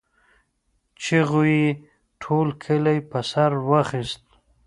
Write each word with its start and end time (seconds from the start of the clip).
چيغو 1.01 1.41
يې 1.53 1.65
ټول 2.21 2.47
کلی 2.63 2.97
په 3.09 3.19
سر 3.31 3.51
واخيست. 3.69 4.23